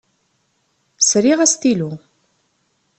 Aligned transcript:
Sriɣ 0.99 1.39
astilu. 1.45 1.91